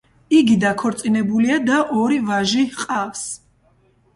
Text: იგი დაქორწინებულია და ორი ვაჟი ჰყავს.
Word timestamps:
იგი 0.37 0.53
დაქორწინებულია 0.63 1.59
და 1.67 1.77
ორი 1.99 2.17
ვაჟი 2.31 2.65
ჰყავს. 2.79 3.25